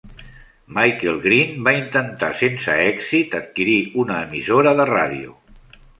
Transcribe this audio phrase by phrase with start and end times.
[0.77, 5.37] Michael Green va intentar sense èxit adquirir una emissora de ràdio.